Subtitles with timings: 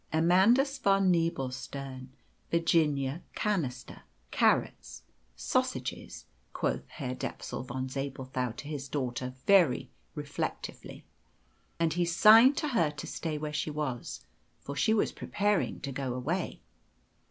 [0.11, 2.07] "Amandus von Nebelstern,
[2.49, 5.03] Virginia canaster, carrots,
[5.35, 11.05] sausages," quoth Herr Dapsul von Zabelthau to his daughter very reflectively.
[11.79, 14.21] And he signed to her to stay where she was,
[14.59, 16.61] for she was preparing to go away.